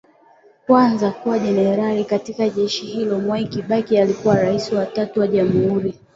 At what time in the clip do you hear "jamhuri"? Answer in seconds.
5.27-5.95